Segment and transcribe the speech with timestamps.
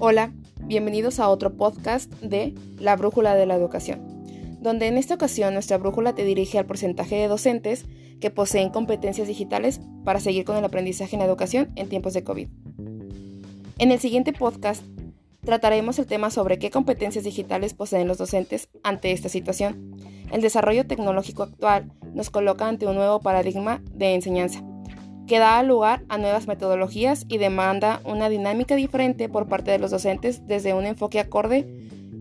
[0.00, 4.00] Hola, bienvenidos a otro podcast de La Brújula de la Educación,
[4.60, 7.86] donde en esta ocasión nuestra brújula te dirige al porcentaje de docentes
[8.20, 12.24] que poseen competencias digitales para seguir con el aprendizaje en la educación en tiempos de
[12.24, 12.48] COVID.
[13.78, 14.82] En el siguiente podcast
[15.42, 19.96] trataremos el tema sobre qué competencias digitales poseen los docentes ante esta situación.
[20.32, 24.64] El desarrollo tecnológico actual nos coloca ante un nuevo paradigma de enseñanza
[25.26, 29.90] que da lugar a nuevas metodologías y demanda una dinámica diferente por parte de los
[29.90, 31.66] docentes desde un enfoque acorde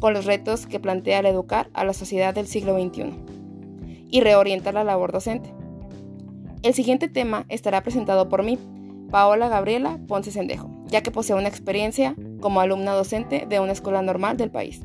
[0.00, 3.12] con los retos que plantea el educar a la sociedad del siglo XXI
[4.10, 5.52] y reorientar la labor docente.
[6.62, 8.58] El siguiente tema estará presentado por mí,
[9.10, 14.02] Paola Gabriela Ponce Sendejo, ya que posee una experiencia como alumna docente de una escuela
[14.02, 14.82] normal del país.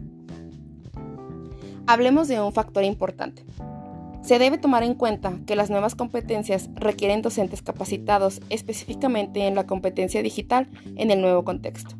[1.88, 3.43] Hablemos de un factor importante,
[4.23, 9.68] se debe tomar en cuenta que las nuevas competencias requieren docentes capacitados específicamente en la
[9.68, 11.96] competencia digital en el nuevo contexto.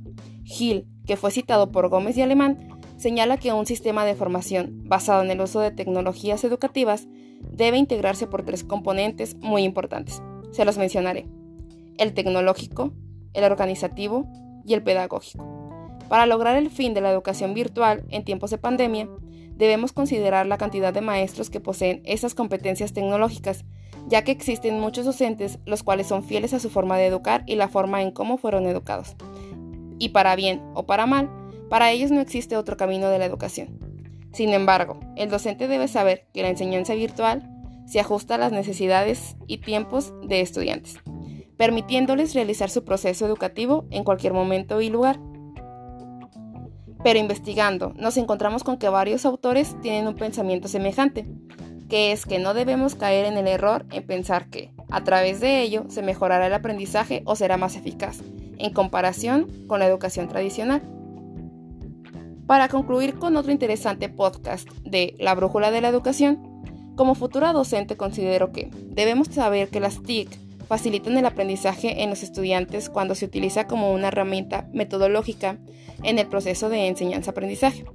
[0.46, 5.22] Gil, que fue citado por Gómez y Alemán, señala que un sistema de formación basado
[5.22, 7.08] en el uso de tecnologías educativas
[7.42, 10.22] debe integrarse por tres componentes muy importantes.
[10.52, 11.28] Se los mencionaré.
[11.98, 12.94] El tecnológico,
[13.34, 14.32] el organizativo
[14.66, 16.00] y el pedagógico.
[16.08, 19.10] Para lograr el fin de la educación virtual en tiempos de pandemia,
[19.56, 23.66] debemos considerar la cantidad de maestros que poseen esas competencias tecnológicas,
[24.08, 27.56] ya que existen muchos docentes los cuales son fieles a su forma de educar y
[27.56, 29.16] la forma en cómo fueron educados.
[30.00, 31.30] Y para bien o para mal,
[31.70, 33.80] para ellos no existe otro camino de la educación.
[34.34, 37.50] Sin embargo, el docente debe saber que la enseñanza virtual
[37.86, 40.98] se ajusta a las necesidades y tiempos de estudiantes,
[41.58, 45.20] permitiéndoles realizar su proceso educativo en cualquier momento y lugar.
[47.04, 51.26] Pero investigando, nos encontramos con que varios autores tienen un pensamiento semejante,
[51.90, 55.62] que es que no debemos caer en el error en pensar que, a través de
[55.62, 58.22] ello, se mejorará el aprendizaje o será más eficaz,
[58.58, 60.82] en comparación con la educación tradicional.
[62.48, 66.54] Para concluir con otro interesante podcast de La Brújula de la Educación,
[66.96, 70.30] como futura docente considero que debemos saber que las TIC
[70.74, 75.60] facilitan el aprendizaje en los estudiantes cuando se utiliza como una herramienta metodológica
[76.02, 77.86] en el proceso de enseñanza-aprendizaje.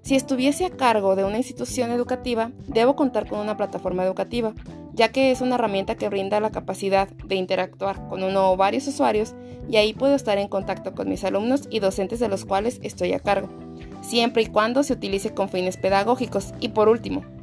[0.00, 4.54] Si estuviese a cargo de una institución educativa, debo contar con una plataforma educativa,
[4.94, 8.88] ya que es una herramienta que brinda la capacidad de interactuar con uno o varios
[8.88, 9.34] usuarios
[9.68, 13.12] y ahí puedo estar en contacto con mis alumnos y docentes de los cuales estoy
[13.12, 13.50] a cargo,
[14.00, 16.54] siempre y cuando se utilice con fines pedagógicos.
[16.60, 17.35] Y por último,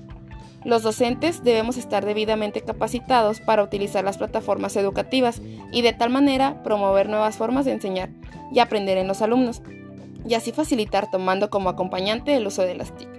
[0.65, 5.41] los docentes debemos estar debidamente capacitados para utilizar las plataformas educativas
[5.71, 8.09] y de tal manera promover nuevas formas de enseñar
[8.51, 9.61] y aprender en los alumnos,
[10.27, 13.09] y así facilitar tomando como acompañante el uso de las TIC.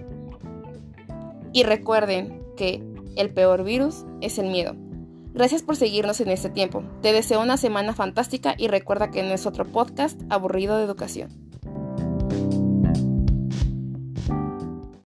[1.53, 2.83] Y recuerden que
[3.17, 4.75] el peor virus es el miedo.
[5.35, 6.85] Gracias por seguirnos en este tiempo.
[7.03, 11.44] Te deseo una semana fantástica y recuerda que no es otro podcast aburrido de educación.